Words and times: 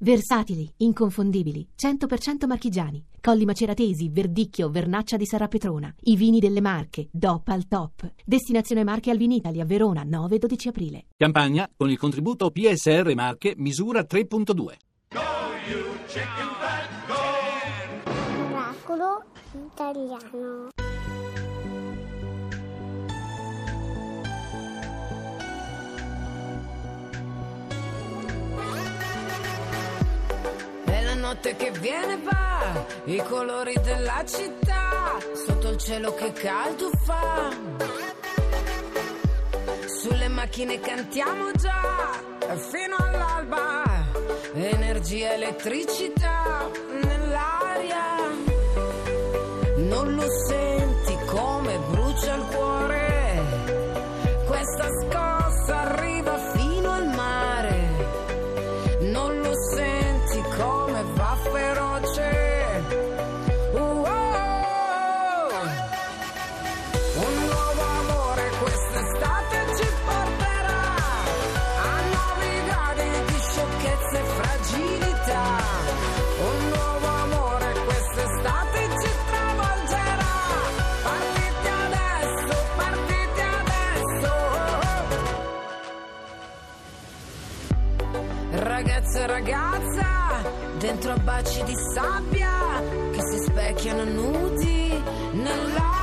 Versatili, 0.00 0.72
inconfondibili, 0.78 1.66
100% 1.76 2.46
marchigiani. 2.46 3.04
Colli 3.20 3.44
Maceratesi, 3.44 4.08
Verdicchio, 4.10 4.70
Vernaccia 4.70 5.16
di 5.16 5.26
Sarapetrona. 5.26 5.92
I 6.02 6.14
vini 6.14 6.38
delle 6.38 6.60
Marche, 6.60 7.08
DOP 7.10 7.48
al 7.48 7.66
top. 7.66 8.08
Destinazione 8.24 8.84
Marche 8.84 9.10
al 9.10 9.16
Vinitali 9.16 9.60
a 9.60 9.64
Verona, 9.64 10.04
9-12 10.04 10.68
aprile. 10.68 11.06
Campagna 11.16 11.68
con 11.76 11.90
il 11.90 11.98
contributo 11.98 12.50
PSR 12.50 13.12
Marche 13.14 13.54
misura 13.56 14.02
3.2. 14.02 14.76
Oracolo 18.52 19.24
italiano. 19.52 20.68
Notte 31.28 31.56
che 31.56 31.70
viene 31.72 32.18
va, 32.24 32.86
i 33.04 33.22
colori 33.22 33.74
della 33.82 34.24
città, 34.24 35.18
sotto 35.46 35.68
il 35.68 35.76
cielo 35.76 36.14
che 36.14 36.32
caldo 36.32 36.90
fa. 37.04 37.50
Sulle 40.00 40.28
macchine 40.28 40.80
cantiamo 40.80 41.50
già, 41.52 42.18
fino 42.70 42.96
all'alba, 42.96 43.82
energia, 44.54 45.34
elettricità 45.34 46.66
nell'aria. 47.02 48.04
Non 49.76 50.14
lo 50.14 50.26
senti 50.48 51.18
come 51.26 51.78
brucia 51.90 52.34
il 52.36 52.44
cuore, 52.46 53.77
Ragazza 89.28 90.42
dentro 90.78 91.12
a 91.12 91.18
baci 91.18 91.62
di 91.64 91.74
sabbia 91.92 92.80
che 93.12 93.20
si 93.30 93.38
specchiano 93.44 94.04
nudi 94.04 94.88
nell'aria. 95.32 95.97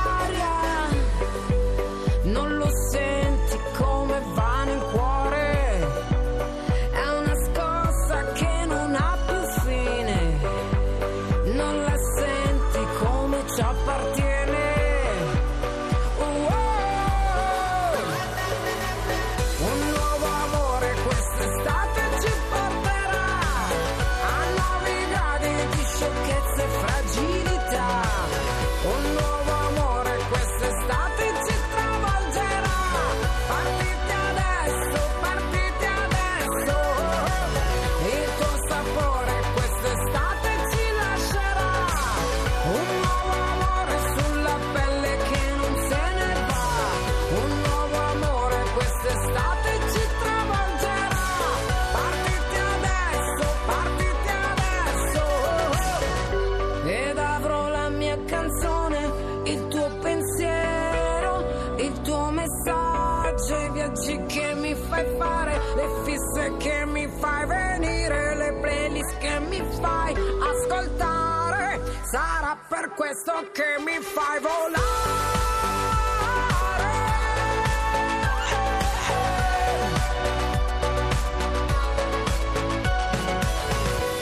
Messaggio, 62.46 63.56
i 63.56 63.70
viaggi 63.70 64.24
che 64.26 64.54
mi 64.54 64.74
fai 64.74 65.04
fare, 65.18 65.60
le 65.74 65.88
fisse 66.04 66.56
che 66.58 66.86
mi 66.86 67.08
fai 67.18 67.46
venire, 67.46 68.36
le 68.36 68.52
playlist 68.60 69.18
che 69.18 69.40
mi 69.40 69.62
fai 69.80 70.14
ascoltare. 70.14 71.80
Sarà 72.02 72.56
per 72.68 72.92
questo 72.94 73.32
che 73.52 73.82
mi 73.84 73.98
fai 74.00 74.40
volare. 74.40 74.84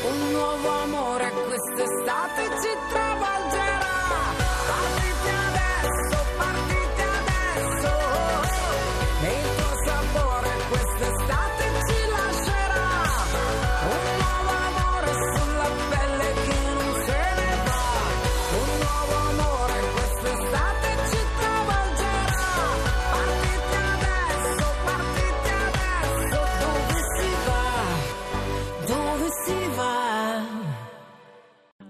Un 0.08 0.30
nuovo 0.30 0.68
amore 0.68 1.30
quest'estate 1.30 2.42
ci 2.62 2.68
travolgerà. 2.88 3.03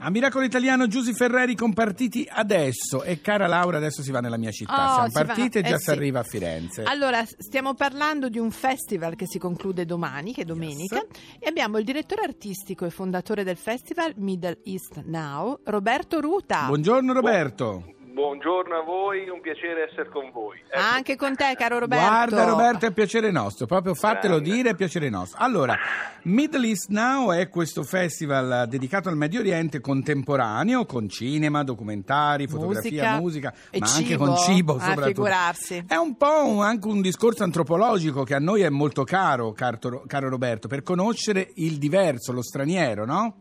A 0.05 0.11
Miracolo 0.11 0.45
Italiano 0.45 0.87
Giusy 0.87 1.15
Ferreri 1.15 1.55
con 1.55 1.73
partiti 1.73 2.29
adesso 2.31 3.03
e 3.05 3.23
cara 3.23 3.47
Laura 3.47 3.79
adesso 3.79 4.03
si 4.03 4.11
va 4.11 4.21
nella 4.21 4.37
mia 4.37 4.51
città, 4.51 4.75
Oh, 4.75 4.93
siamo 4.93 5.09
si 5.09 5.15
va- 5.15 5.25
partiti 5.25 5.57
e 5.57 5.61
eh 5.61 5.65
già 5.65 5.79
sì. 5.79 5.85
si 5.85 5.91
arriva 5.93 6.19
a 6.19 6.23
Firenze. 6.23 6.83
Allora, 6.83 7.25
stiamo 7.25 7.73
parlando 7.73 8.29
di 8.29 8.39
un 8.39 8.51
festival 8.51 9.17
che 9.17 9.27
si 9.27 9.39
conclude 9.39 9.87
domani, 9.87 10.35
che 10.35 10.43
è 10.43 10.45
domenica, 10.45 11.03
e 11.39 11.49
abbiamo 11.49 11.79
il 11.79 11.87
direttore 11.87 12.21
artistico 12.21 12.85
e 12.85 12.91
fondatore 12.91 13.45
del 13.45 13.57
festival 13.57 14.13
Middle 14.17 14.59
East 14.65 15.05
Now, 15.07 15.61
Roberto 15.65 16.21
Ruta. 16.21 16.67
Buongiorno 16.67 17.15
Roberto. 17.15 17.94
Buongiorno 18.15 18.77
a 18.77 18.83
voi, 18.85 19.29
un 19.29 19.41
piacere 19.41 19.89
essere 19.91 20.09
con 20.09 20.31
voi. 20.31 20.57
Ecco, 20.69 20.79
Anche 20.81 21.17
con 21.17 21.35
te, 21.35 21.53
caro 21.59 21.81
Roberto. 21.81 22.07
Guarda 22.07 22.45
Roberto, 22.45 22.87
è 22.87 22.93
piacere 22.93 23.33
nostro, 23.33 23.67
proprio 23.67 23.93
fatelo 23.95 24.35
Grande. 24.37 24.55
dire, 24.55 24.71
è 24.71 24.75
piacere 24.77 25.09
nostro. 25.11 25.43
Allora, 25.43 25.77
Middle 26.23 26.65
East 26.69 26.91
Now 26.91 27.33
è 27.33 27.49
questo 27.49 27.83
festival 27.83 28.69
dedicato 28.69 29.09
al 29.09 29.17
Medio 29.17 29.41
Oriente 29.41 29.81
contemporaneo, 29.81 30.87
con 30.87 31.09
cinema, 31.09 31.65
documentari, 31.65 32.47
fotografia, 32.47 33.19
musica, 33.19 33.53
e 33.71 33.81
ma 33.81 33.87
cibo, 33.87 33.99
anche 33.99 34.17
con 34.17 34.37
cibo 34.37 34.73
a 34.77 34.79
soprattutto. 34.79 35.07
figurarsi. 35.07 35.85
È 35.89 35.97
un 35.97 36.17
po' 36.17 36.47
un- 36.47 36.63
anche 36.63 36.87
un 36.87 37.01
discorso 37.01 37.43
antropologico 37.43 38.23
che 38.23 38.35
a 38.35 38.39
noi 38.39 38.61
è 38.63 38.69
molto 38.69 39.03
caro, 39.03 39.51
carto- 39.51 40.05
caro 40.07 40.29
Roberto, 40.29 40.69
per 40.69 40.85
conoscere 40.85 41.51
il 41.57 41.79
diverso, 41.79 42.31
lo 42.31 42.43
straniero, 42.45 43.05
no? 43.05 43.39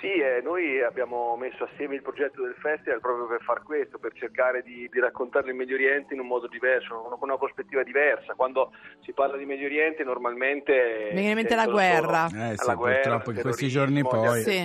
Sì, 0.00 0.12
eh, 0.12 0.40
noi 0.42 0.80
abbiamo 0.80 1.36
messo 1.36 1.64
assieme 1.64 1.96
il 1.96 2.02
progetto 2.02 2.42
del 2.42 2.54
festival 2.60 3.00
proprio 3.00 3.26
per 3.26 3.42
far 3.42 3.62
questo, 3.64 3.98
per 3.98 4.12
cercare 4.12 4.62
di, 4.62 4.88
di 4.88 5.00
raccontare 5.00 5.48
il 5.48 5.56
Medio 5.56 5.74
Oriente 5.74 6.14
in 6.14 6.20
un 6.20 6.28
modo 6.28 6.46
diverso, 6.46 6.94
con 7.18 7.28
una 7.28 7.36
prospettiva 7.36 7.82
diversa. 7.82 8.34
Quando 8.34 8.70
si 9.00 9.12
parla 9.12 9.36
di 9.36 9.44
Medio 9.44 9.66
Oriente 9.66 10.04
normalmente... 10.04 11.10
Viene 11.12 11.30
in 11.30 11.34
mente 11.34 11.50
si 11.50 11.56
la 11.56 11.66
guerra. 11.66 12.26
Eh 12.26 12.56
sì, 12.56 12.66
la 12.66 12.74
guerra, 12.74 13.00
purtroppo 13.18 13.30
in 13.32 13.40
questi 13.40 13.66
giorni 13.68 14.02
poi. 14.02 14.40
Sì. 14.42 14.62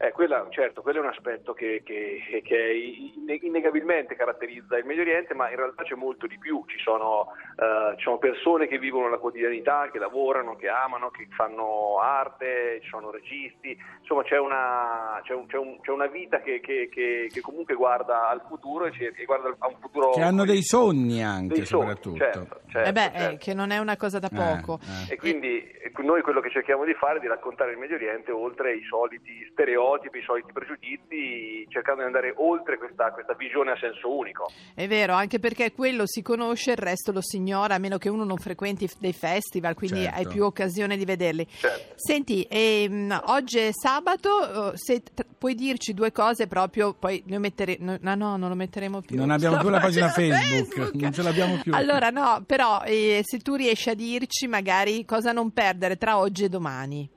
Eh, 0.00 0.12
quella, 0.12 0.46
certo, 0.50 0.80
quello 0.80 0.98
è 1.00 1.02
un 1.02 1.08
aspetto 1.08 1.52
che, 1.54 1.82
che- 1.84 2.40
che 2.44 3.10
inne- 3.16 3.40
innegabilmente 3.42 4.14
caratterizza 4.14 4.78
il 4.78 4.84
Medio 4.84 5.02
Oriente, 5.02 5.34
ma 5.34 5.50
in 5.50 5.56
realtà 5.56 5.82
c'è 5.82 5.96
molto 5.96 6.28
di 6.28 6.38
più. 6.38 6.62
Ci 6.68 6.78
sono 6.78 7.32
eh, 7.60 7.94
ci 7.96 8.02
sono 8.04 8.18
persone 8.18 8.68
che 8.68 8.78
vivono 8.78 9.08
la 9.08 9.18
quotidianità, 9.18 9.88
che 9.90 9.98
lavorano, 9.98 10.54
che 10.54 10.68
amano, 10.68 11.10
che 11.10 11.26
fanno 11.36 11.98
arte, 12.00 12.78
ci 12.82 12.88
sono 12.88 13.10
registi, 13.10 13.76
insomma 14.00 14.22
c'è 14.22 14.38
una, 14.38 15.20
c'è 15.24 15.34
un- 15.34 15.46
c'è 15.46 15.56
un- 15.56 15.80
c'è 15.80 15.90
una 15.90 16.06
vita 16.06 16.40
che, 16.40 16.60
che- 16.60 16.88
che- 16.88 17.28
che 17.32 17.40
comunque 17.40 17.74
guarda 17.74 18.28
al 18.28 18.42
futuro 18.48 18.86
e, 18.86 18.92
e 19.16 19.24
guarda 19.24 19.52
a 19.58 19.66
un 19.66 19.76
futuro... 19.80 20.10
Che 20.12 20.20
hanno 20.22 20.44
dei 20.44 20.62
sogni 20.62 21.22
anche, 21.22 21.54
dei 21.54 21.64
sogni, 21.64 21.88
soprattutto. 21.88 22.16
certo, 22.18 22.60
certo, 22.68 22.88
Eh 22.88 22.92
beh, 22.92 23.00
certo. 23.12 23.34
eh, 23.34 23.36
che 23.38 23.54
non 23.54 23.70
è 23.70 23.78
una 23.78 23.96
cosa 23.96 24.18
da 24.20 24.28
poco. 24.28 24.78
Eh, 24.80 25.10
eh. 25.10 25.14
E 25.14 25.16
quindi 25.16 25.58
eh, 25.68 25.90
noi 26.02 26.22
quello 26.22 26.40
che 26.40 26.50
cerchiamo 26.50 26.84
di 26.84 26.94
fare 26.94 27.16
è 27.18 27.20
di 27.20 27.26
raccontare 27.26 27.72
il 27.72 27.78
Medio 27.78 27.96
Oriente 27.96 28.30
oltre 28.30 28.74
i 28.74 28.84
soliti 28.84 29.46
stereotipi, 29.50 30.18
i 30.18 30.22
soliti 30.22 30.52
pregiudizi, 30.52 31.66
cercando 31.68 32.00
di 32.02 32.06
andare 32.06 32.32
oltre 32.36 32.78
questa, 32.78 33.10
questa 33.10 33.34
visione 33.34 33.72
a 33.72 33.76
senso 33.78 34.16
unico. 34.16 34.46
È 34.74 34.86
vero, 34.86 35.14
anche 35.14 35.38
perché 35.40 35.72
quello 35.72 36.06
si 36.06 36.22
conosce, 36.22 36.70
il 36.72 36.76
resto 36.76 37.10
lo 37.12 37.20
si 37.20 37.38
ignora, 37.48 37.74
a 37.76 37.78
meno 37.78 37.96
che 37.96 38.08
uno 38.10 38.24
non 38.24 38.36
frequenti 38.36 38.88
dei 38.98 39.12
festival, 39.12 39.74
quindi 39.74 40.02
Certo. 40.02 40.18
hai 40.18 40.26
più 40.26 40.44
occasione 40.44 40.96
di 40.96 41.04
vederli. 41.04 41.46
Certo. 41.48 41.94
Senti, 41.96 42.46
ehm, 42.48 43.22
oggi 43.26 43.58
è 43.58 43.70
sabato, 43.72 44.76
se 44.76 45.02
t- 45.02 45.24
puoi 45.36 45.54
dirci 45.54 45.94
due 45.94 46.12
cose 46.12 46.46
proprio, 46.46 46.94
poi 46.94 47.22
noi 47.26 47.38
metteremo... 47.38 47.96
No, 48.00 48.14
no, 48.14 48.36
non 48.36 48.48
lo 48.48 48.54
metteremo 48.54 49.00
più. 49.00 49.16
Non 49.16 49.30
abbiamo 49.30 49.56
più 49.58 49.70
la 49.70 49.80
pagina 49.80 50.08
Facebook, 50.12 50.94
non 50.94 51.12
ce 51.12 51.22
l'abbiamo 51.22 51.58
più. 51.62 51.72
Allora 51.74 52.10
no, 52.10 52.42
però 52.46 52.82
eh, 52.84 53.20
se 53.24 53.38
tu 53.38 53.54
riesci 53.54 53.90
a 53.90 53.94
dirci 53.94 54.46
magari 54.46 55.04
cosa 55.04 55.32
non 55.32 55.50
perdere 55.52 55.96
tra 55.96 56.18
oggi 56.18 56.44
e 56.44 56.48
domani. 56.48 57.08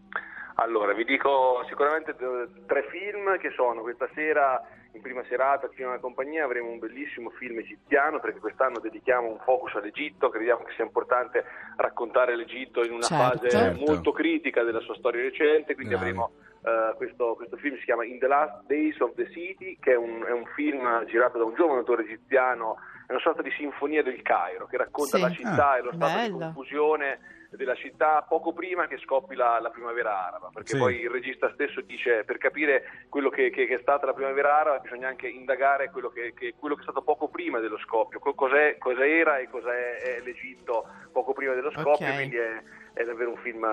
Allora, 0.56 0.94
vi 0.94 1.04
dico 1.06 1.66
sicuramente 1.68 2.16
tre 2.16 2.88
film 2.92 3.38
che 3.40 3.52
sono 3.56 3.82
questa 3.82 4.08
sera 4.14 4.62
in 4.94 5.02
prima 5.02 5.24
serata 5.28 5.66
al 5.68 5.72
Cinema 5.74 5.92
della 5.92 6.02
Compagnia 6.04 6.44
avremo 6.44 6.70
un 6.70 6.80
bellissimo 6.80 7.30
film 7.32 7.60
egiziano 7.60 8.20
perché 8.20 8.40
quest'anno 8.40 8.80
dedichiamo 8.80 9.30
un 9.30 9.40
focus 9.40 9.76
all'Egitto, 9.76 10.30
crediamo 10.30 10.64
che 10.64 10.74
sia 10.74 10.84
importante 10.84 11.44
raccontare 11.78 12.36
l'Egitto 12.36 12.84
in 12.84 12.92
una 12.94 13.02
Certo. 13.06 13.24
fase 13.38 13.50
Certo. 13.50 13.80
molto 13.86 14.12
critica 14.12 14.64
della 14.64 14.82
sua 14.82 14.96
storia 14.96 15.22
recente, 15.22 15.76
quindi 15.76 15.94
Bravi. 15.96 16.10
avremo 16.10 16.32
eh, 16.64 16.94
questo, 16.96 17.34
questo 17.36 17.58
film 17.58 17.76
si 17.78 17.86
chiama 17.86 18.06
In 18.06 18.20
the 18.20 18.28
Last 18.28 18.66
Days 18.68 19.00
of 19.00 19.16
the 19.16 19.28
City, 19.32 19.78
che 19.80 19.94
è 19.94 19.98
un, 19.98 20.24
è 20.28 20.32
un 20.32 20.46
film 20.56 21.06
girato 21.06 21.38
da 21.40 21.46
un 21.46 21.56
giovane 21.56 21.80
autore 21.80 22.04
egiziano, 22.04 22.78
è 23.08 23.12
una 23.12 23.22
sorta 23.22 23.42
di 23.42 23.50
sinfonia 23.52 24.04
del 24.04 24.22
Cairo 24.22 24.68
che 24.68 24.78
racconta 24.78 25.18
Sì. 25.18 25.24
la 25.24 25.30
città 25.32 25.78
e 25.78 25.82
lo 25.82 25.92
stato 25.94 26.14
bello. 26.14 26.38
di 26.38 26.44
confusione 26.44 27.20
della 27.58 27.76
città 27.76 28.22
poco 28.28 28.54
prima 28.54 28.88
che 28.88 28.98
scoppi 29.00 29.36
la, 29.36 29.60
la 29.60 29.70
primavera 29.70 30.28
araba, 30.28 30.50
perché 30.54 30.70
Sì. 30.74 30.78
poi 30.78 31.00
il 31.02 31.10
regista 31.10 31.52
stesso 31.54 31.82
dice 31.82 32.24
per 32.24 32.38
capire 32.38 33.06
quello 33.10 33.30
che, 33.30 33.50
che- 33.50 33.66
che 33.66 33.76
è 33.76 33.80
stata 33.82 34.06
la 34.06 34.14
primavera 34.14 34.58
araba 34.58 34.80
bisogna 34.80 35.10
anche 35.10 35.28
indagare 35.28 35.90
quello 35.92 36.10
che, 36.10 36.34
che- 36.34 36.54
quello 36.58 36.76
che 36.76 36.82
è 36.82 36.84
stato 36.84 37.02
poco 37.02 37.28
prima 37.28 37.60
dello 37.60 37.78
scoppio, 37.80 38.20
cos'era 38.20 39.38
e 39.38 39.50
cos'è 39.50 39.98
è 39.98 40.22
l'Egitto 40.24 40.88
poco 41.12 41.34
prima 41.34 41.54
dello 41.54 41.72
scoppio, 41.72 42.08
Ok. 42.08 42.14
quindi 42.16 42.38
è, 42.38 42.62
è 42.94 43.04
davvero 43.04 43.30
un 43.32 43.38
film 43.38 43.66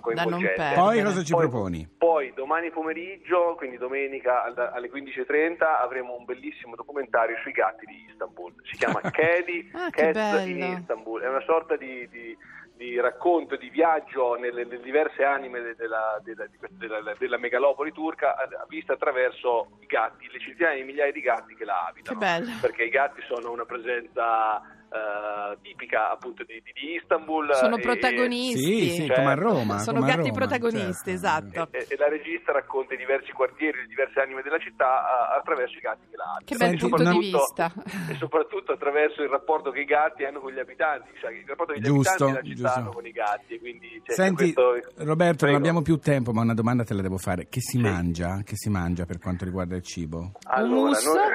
coinvolgente. 0.00 0.72
Poi 0.74 1.02
cosa 1.02 1.22
ci 1.22 1.32
Poi- 1.32 1.48
proponi? 1.48 1.88
Poi 1.96 2.32
domani 2.34 2.70
pomeriggio, 2.70 3.54
quindi 3.56 3.76
domenica 3.78 4.44
al- 4.44 4.70
alle 4.74 4.90
15.30, 4.90 5.80
avremo 5.80 6.14
un 6.14 6.24
bellissimo 6.24 6.74
documentario 6.74 7.36
sui 7.42 7.52
gatti 7.52 7.86
di 7.86 8.06
Istanbul. 8.10 8.52
Si 8.64 8.76
chiama 8.76 9.00
Caddy 9.10 9.70
Ah, 9.72 9.90
Cats 9.90 10.44
in. 10.46 10.62
Istanbul. 10.80 11.22
È 11.22 11.28
una 11.28 11.42
sorta 11.42 11.76
di, 11.76 12.08
di- 12.10 12.36
di 12.76 13.00
racconto, 13.00 13.56
di 13.56 13.70
viaggio 13.70 14.34
nelle, 14.34 14.64
nelle 14.64 14.82
diverse 14.82 15.24
anime 15.24 15.60
de- 15.62 15.74
della, 15.76 16.20
della- 16.22 16.46
della- 16.68 17.14
della 17.16 17.38
megalopoli 17.38 17.90
turca, 17.90 18.36
eh, 18.36 18.48
vista 18.68 18.92
attraverso 18.92 19.78
i 19.80 19.86
gatti, 19.86 20.28
le 20.30 20.38
centinaia 20.38 20.76
di 20.76 20.82
migliaia 20.84 21.10
di 21.12 21.22
gatti 21.22 21.54
che 21.54 21.64
la 21.64 21.86
abitano. 21.86 22.18
Che 22.18 22.24
bello. 22.26 22.50
Perché 22.60 22.84
i 22.84 22.90
gatti 22.90 23.22
sono 23.22 23.50
una 23.50 23.64
presenza 23.64 24.60
eh, 24.88 25.56
tipica 25.62 26.10
appunto 26.10 26.44
di, 26.44 26.62
di- 26.62 26.94
Istanbul. 26.96 27.54
Sono 27.54 27.76
e- 27.76 27.80
protagonisti. 27.80 28.58
Sì, 28.62 28.90
sì, 28.90 28.96
Certo. 29.06 29.14
come 29.20 29.30
a 29.32 29.34
Roma. 29.34 29.78
Sono 29.78 30.00
gatti 30.00 30.28
Roma, 30.28 30.32
protagonisti, 30.32 31.10
certo. 31.10 31.10
esatto. 31.10 31.68
e, 31.72 31.86
e 31.88 31.96
la 31.96 32.08
regista 32.08 32.52
racconta 32.52 32.94
i 32.94 32.96
diversi 32.96 33.32
quartieri, 33.32 33.78
le 33.80 33.86
diverse 33.86 34.20
anime 34.20 34.42
della 34.42 34.58
città 34.58 34.86
a- 34.86 35.36
attraverso 35.38 35.76
i 35.76 35.80
gatti 35.80 36.06
che 36.10 36.16
la 36.16 36.24
abitano. 36.36 36.44
Che 36.46 36.56
bel 36.56 36.74
E 36.74 36.76
punto 36.78 36.96
di 36.96 37.02
soprattutto- 37.04 37.74
vista. 37.76 38.12
E 38.12 38.14
soprattutto 38.16 38.72
attraverso 38.72 39.22
il 39.22 39.28
rapporto 39.28 39.70
che 39.70 39.80
i 39.80 39.84
gatti 39.84 40.24
hanno 40.24 40.40
con 40.40 40.52
gli 40.52 40.58
abitanti, 40.58 41.10
cioè 41.20 41.32
il 41.32 41.44
rapporto 41.46 41.72
che 41.72 41.80
gli 41.80 41.84
Giusto, 41.84 42.24
abitanti 42.24 42.32
della 42.32 42.54
città 42.54 42.66
giusto. 42.68 42.78
hanno 42.80 42.90
con 42.92 43.06
i 43.06 43.12
gatti. 43.12 43.58
Quindi 43.58 44.02
c'è 44.04 44.12
Senti, 44.14 44.52
questo- 44.52 45.04
Roberto, 45.04 45.36
Prego. 45.44 45.52
non 45.52 45.54
abbiamo 45.56 45.82
più 45.82 45.96
tempo, 45.98 46.32
ma 46.32 46.42
una 46.42 46.54
domanda 46.54 46.84
te 46.84 46.94
la 46.94 47.02
devo 47.02 47.18
fare. 47.18 47.46
Che 47.48 47.60
si 47.60 47.78
mangia? 47.78 48.40
Che 48.44 48.56
si 48.56 48.70
mangia 48.70 49.04
per 49.04 49.18
quanto 49.18 49.44
riguarda 49.44 49.76
il 49.76 49.82
cibo? 49.82 50.32
Allora, 50.44 50.90
noi, 50.90 51.26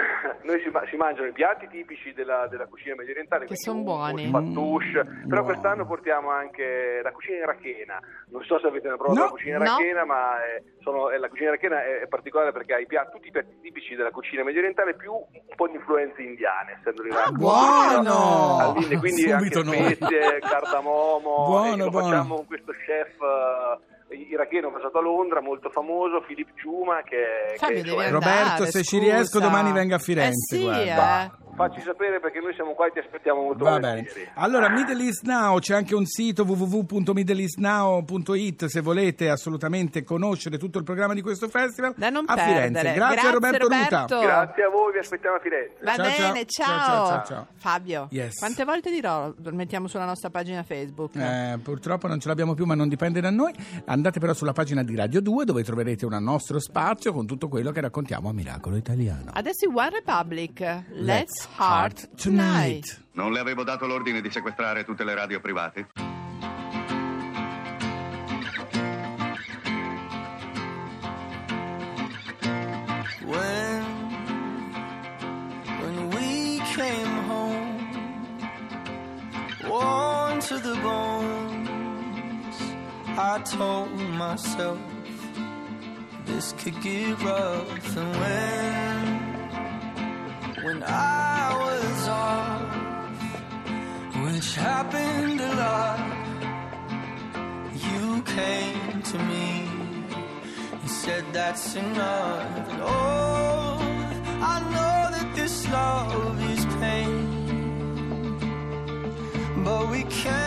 noi 0.51 0.61
si, 0.61 0.69
ma- 0.69 0.83
si 0.89 0.95
mangiano 0.95 1.27
i 1.27 1.31
piatti 1.31 1.67
tipici 1.67 2.13
della, 2.13 2.47
della 2.47 2.65
cucina 2.67 2.95
medio 2.95 3.11
orientale, 3.11 3.45
Che 3.45 3.55
quindi 3.55 3.63
son 3.63 3.77
hummus, 3.77 4.11
buoni. 4.11 4.29
fattoush, 4.29 4.85
Mm, 4.91 5.27
però 5.27 5.41
buono. 5.41 5.43
quest'anno 5.45 5.85
portiamo 5.85 6.29
anche 6.29 6.99
la 7.01 7.11
cucina 7.11 7.37
irachena. 7.37 7.99
Non 8.29 8.43
so 8.43 8.59
se 8.59 8.67
avete 8.67 8.87
mai 8.87 8.97
provato 8.97 9.19
No, 9.19 9.25
la 9.25 9.31
cucina 9.31 9.57
no. 9.57 9.63
irachena, 9.63 10.05
ma 10.05 10.43
è- 10.43 10.63
sono- 10.81 11.09
è- 11.09 11.17
la 11.17 11.29
cucina 11.29 11.49
irachena 11.49 11.83
è, 11.83 11.99
è 12.01 12.07
particolare 12.07 12.51
perché 12.51 12.73
ha 12.73 12.79
i 12.79 12.85
piatti- 12.85 13.11
tutti 13.15 13.27
i 13.27 13.31
piatti 13.31 13.59
tipici 13.61 13.95
della 13.95 14.11
cucina 14.11 14.43
medio 14.43 14.59
orientale 14.59 14.95
più 14.95 15.13
un 15.13 15.55
po' 15.55 15.67
di 15.67 15.75
influenze 15.75 16.21
indiane, 16.21 16.77
essendo 16.79 17.03
l'Iraq. 17.03 17.27
Ah, 17.27 17.31
buono! 17.31 18.57
All'Inde, 18.59 18.97
quindi 18.97 19.21
Subito 19.21 19.59
anche 19.59 19.95
spezie, 19.95 20.39
cardamomo, 20.39 21.45
Buono, 21.45 21.73
e 21.73 21.77
lo 21.77 21.89
buono. 21.89 22.05
facciamo 22.07 22.35
con 22.35 22.45
questo 22.47 22.71
chef 22.85 23.13
eh, 23.21 23.90
iracheno 24.13 24.69
basato 24.71 24.97
a 24.97 25.01
Londra, 25.01 25.41
molto 25.41 25.69
famoso, 25.69 26.21
Philip 26.21 26.49
Juma, 26.61 27.01
che, 27.03 27.55
Fabio, 27.57 27.75
che 27.77 27.81
devi 27.83 27.89
insomma, 27.89 28.03
è- 28.03 28.07
andare, 28.13 28.39
Roberto, 28.43 28.65
se 28.65 28.83
ci 28.83 28.97
scusa. 28.97 29.11
riesco 29.11 29.39
domani 29.39 29.71
venga 29.71 29.95
a 29.95 29.99
Firenze, 29.99 30.55
Eh 30.55 30.59
sì, 30.59 30.63
guarda. 30.63 31.25
eh. 31.25 31.31
Facci 31.67 31.81
sapere 31.81 32.19
perché 32.19 32.39
noi 32.39 32.53
siamo 32.53 32.73
qua 32.73 32.87
e 32.87 32.91
ti 32.91 32.99
aspettiamo 32.99 33.41
molto 33.41 33.63
Va 33.63 33.79
bene. 33.79 34.05
Allora, 34.35 34.69
Middle 34.69 35.03
East 35.03 35.23
Now, 35.23 35.59
c'è 35.59 35.75
anche 35.75 35.95
un 35.95 36.05
sito 36.05 36.43
www.middleeastnow.it 36.43 38.65
se 38.65 38.81
volete 38.81 39.29
assolutamente 39.29 40.03
conoscere 40.03 40.57
tutto 40.57 40.77
il 40.79 40.83
programma 40.83 41.13
di 41.13 41.21
questo 41.21 41.47
festival 41.49 41.93
Da 41.95 42.09
non 42.09 42.23
a 42.27 42.35
Firenze. 42.35 42.69
Grazie, 42.81 42.93
Grazie, 42.93 43.31
Roberto, 43.31 43.67
Roberto. 43.67 44.15
Ruta. 44.15 44.19
Grazie 44.21 44.63
a 44.63 44.69
voi, 44.69 44.91
vi 44.93 44.99
aspettiamo 44.99 45.35
a 45.35 45.39
Firenze. 45.39 45.75
Va 45.83 45.95
Ciao, 45.95 46.05
bene, 46.31 46.45
Ciao, 46.45 46.65
ciao. 46.65 46.77
ciao, 46.77 47.07
ciao, 47.07 47.25
ciao. 47.25 47.47
Fabio, 47.55 48.07
Yes. 48.11 48.37
quante 48.39 48.63
volte 48.65 48.91
dirò 48.91 49.33
mettiamo 49.51 49.87
sulla 49.87 50.05
nostra 50.05 50.29
pagina 50.29 50.63
Facebook? 50.63 51.15
Eh, 51.15 51.59
purtroppo 51.61 52.07
non 52.07 52.19
ce 52.19 52.27
l'abbiamo 52.27 52.53
più, 52.53 52.65
ma 52.65 52.75
non 52.75 52.89
dipende 52.89 53.21
da 53.21 53.29
noi. 53.29 53.53
Andate 53.85 54.19
però 54.19 54.33
sulla 54.33 54.53
pagina 54.53 54.83
di 54.83 54.95
Radio 54.95 55.21
2 55.21 55.45
dove 55.45 55.63
troverete 55.63 56.05
un 56.05 56.17
nostro 56.21 56.59
spazio 56.59 57.13
con 57.13 57.25
tutto 57.25 57.47
quello 57.47 57.71
che 57.71 57.81
raccontiamo 57.81 58.29
a 58.29 58.33
Miracolo 58.33 58.75
Italiano. 58.77 59.31
Adesso 59.33 59.65
i 59.69 59.73
One 59.73 59.89
Republic, 59.89 60.83
Let's, 60.93 61.47
Heart 61.57 62.15
Tonight. 62.15 62.99
Non 63.13 63.31
le 63.31 63.39
avevo 63.39 63.63
dato 63.63 63.85
l'ordine 63.85 64.21
di 64.21 64.29
sequestrare 64.31 64.83
tutte 64.83 65.03
le 65.03 65.13
radio 65.13 65.39
private? 65.39 65.87
when 73.25 73.83
when 75.81 76.09
we 76.09 76.59
came 76.75 77.13
home 77.31 77.77
worn 79.69 80.39
to 80.39 80.57
the 80.59 80.75
bones 80.81 82.57
i 83.17 83.39
told 83.45 83.91
myself 84.23 84.79
this 86.25 86.53
could 86.53 86.79
get 86.81 87.21
rough 87.21 87.97
and 87.97 88.11
when 88.21 89.01
when 90.65 90.83
i 90.83 91.40
which 94.41 94.55
happened 94.55 95.39
a 95.39 95.53
lot 95.53 95.99
you 97.75 98.23
came 98.23 98.99
to 99.03 99.19
me 99.19 99.69
he 100.81 100.87
said 100.87 101.23
that's 101.31 101.75
enough. 101.75 102.69
And 102.71 102.81
oh, 102.81 103.77
I 104.53 104.57
know 104.73 105.15
that 105.15 105.35
this 105.35 105.69
love 105.69 106.41
is 106.53 106.65
pain, 106.81 107.19
but 109.63 109.91
we 109.91 110.01
can't 110.05 110.40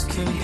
just 0.00 0.16
can't 0.16 0.39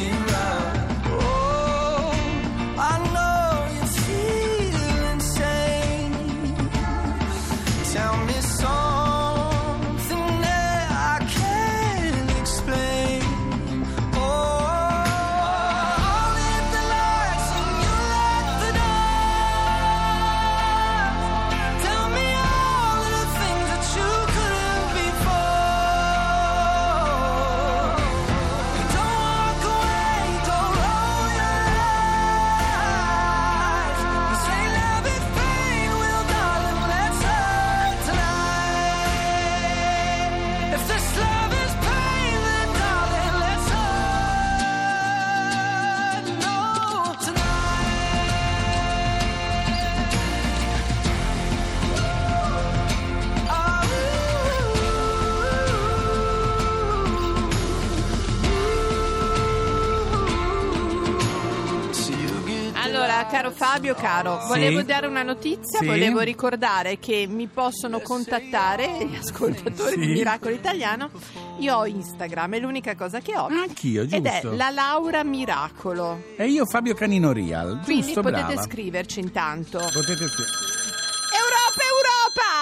Fabio, 63.77 63.95
caro, 63.95 64.41
Sì. 64.41 64.47
volevo 64.49 64.83
dare 64.83 65.07
una 65.07 65.23
notizia, 65.23 65.81
Sì. 65.81 65.85
volevo 65.85 66.21
ricordare 66.21 66.99
che 66.99 67.27
mi 67.29 67.47
possono 67.47 68.01
contattare 68.01 69.05
gli 69.07 69.15
ascoltatori 69.17 69.93
Sì. 69.93 69.99
di 69.99 70.07
Miracolo 70.15 70.55
Italiano. 70.55 71.11
Io 71.59 71.77
ho 71.77 71.85
Instagram, 71.85 72.55
è 72.55 72.59
l'unica 72.61 72.95
cosa 72.97 73.21
che 73.21 73.37
ho. 73.37 73.49
Anch'io, 73.49 74.05
Ed 74.09 74.25
è 74.25 74.41
giusto. 74.41 74.57
la 74.57 74.71
Laura 74.71 75.23
Miracolo. 75.25 76.23
E 76.39 76.47
io 76.49 76.65
Fabio 76.65 76.95
Canino 76.95 77.33
Real, 77.33 77.81
Quindi 77.85 78.05
giusto, 78.07 78.23
potete 78.23 78.45
brava. 78.55 78.63
scriverci 78.63 79.21
intanto. 79.21 79.79
Potete 79.93 80.27
scrivere. 80.27 80.76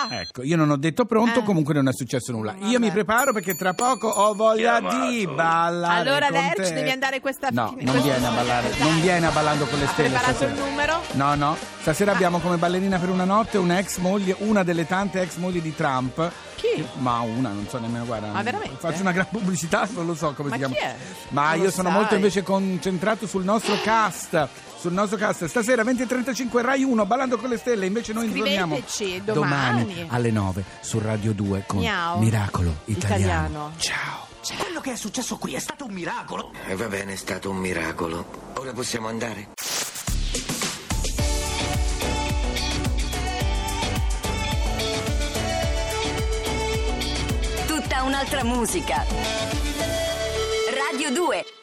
Europa! 0.05 0.21
Ecco, 0.21 0.43
io 0.43 0.57
non 0.57 0.71
ho 0.71 0.77
detto 0.77 1.05
pronto, 1.05 1.41
Eh. 1.41 1.43
comunque 1.43 1.75
non 1.75 1.89
è 1.89 1.93
successo 1.93 2.33
nulla. 2.33 2.53
Io 2.59 2.65
Vabbè. 2.73 2.79
mi 2.79 2.91
preparo 2.91 3.33
perché 3.33 3.55
tra 3.57 3.73
poco 3.75 4.09
ho 4.09 4.35
voglia 4.35 4.81
di 4.81 5.27
ballare. 5.27 6.01
Allora, 6.09 6.29
con 6.31 6.41
Lerch, 6.41 6.69
te. 6.69 6.73
devi 6.75 6.91
andare 6.91 7.21
questa 7.21 7.49
No, 7.51 7.75
fine- 7.77 7.91
non 7.91 8.03
viene 8.03 8.27
a 8.27 8.31
ballare, 8.31 8.69
Dai. 8.71 8.79
non 8.81 9.01
viene 9.01 9.27
a 9.27 9.31
ballando 9.31 9.67
con 9.67 9.79
le 9.79 9.85
Ha 9.85 9.89
stelle 9.89 10.09
preparato 10.11 10.45
il 10.45 10.51
stasera. 10.51 10.69
numero? 10.69 11.01
No, 11.13 11.35
no. 11.35 11.57
Stasera 11.81 12.13
abbiamo 12.13 12.39
come 12.39 12.57
ballerina 12.57 12.99
per 12.99 13.09
una 13.11 13.25
notte 13.25 13.59
una 13.59 13.79
ex 13.79 13.99
moglie, 13.99 14.35
una 14.39 14.63
delle 14.63 14.87
tante 14.87 15.21
ex 15.21 15.37
mogli 15.37 15.61
di 15.61 15.75
Trump. 15.75 16.31
Chi? 16.57 16.87
Ma 16.99 17.21
una, 17.21 17.51
non 17.51 17.67
so 17.69 17.79
nemmeno, 17.79 18.05
guarda. 18.07 18.29
Ma 18.29 18.43
veramente? 18.43 18.77
Faccio 18.79 19.03
una 19.03 19.13
gran 19.13 19.27
pubblicità, 19.31 19.87
non 19.93 20.07
lo 20.07 20.15
so 20.15 20.33
come 20.35 20.49
Ma 20.49 20.55
si 20.57 20.61
chiama. 20.61 20.75
chi 20.75 20.81
è? 20.81 20.95
Ma 21.31 21.51
Non 21.55 21.65
io 21.65 21.71
sono 21.71 21.89
sai. 21.91 21.99
molto 21.99 22.15
invece 22.15 22.43
concentrato 22.43 23.27
sul 23.27 23.45
nostro 23.45 23.75
cast. 23.83 24.49
Sul 24.85 24.93
nostro 24.93 25.17
cast 25.17 25.47
stasera 25.47 25.83
20.35 25.83 26.61
Rai 26.61 26.83
1 26.83 27.07
ballando 27.07 27.39
con 27.39 27.49
le 27.49 27.57
stelle 27.57 27.87
invece 27.87 28.13
noi 28.13 28.31
torniamo 28.31 28.79
Scriveteci 28.87 29.23
domani. 29.25 30.07
alle 30.11 30.31
9 30.31 30.63
su 30.83 30.99
Radio 30.99 31.33
2 31.33 31.65
con 31.67 31.79
Miau. 31.79 32.19
Miracolo 32.19 32.81
Italiano. 32.85 33.23
Italiano. 33.23 33.73
Ciao. 33.79 34.27
Quello 34.59 34.83
che 34.83 34.93
è 34.93 34.97
successo 34.97 35.39
qui 35.39 35.55
è 35.55 35.59
stato 35.59 35.87
un 35.87 35.93
miracolo. 35.95 36.53
E 36.67 36.77
va 36.77 36.89
bene, 36.89 37.15
è 37.15 37.17
stato 37.17 37.49
un 37.49 37.57
miracolo. 37.57 38.27
Ora 38.59 38.75
possiamo 38.75 39.09
andare? 39.09 39.53
Tutta 47.67 48.03
un'altra 48.03 48.45
musica. 48.45 49.03
Radio 50.93 51.11
2 51.11 51.54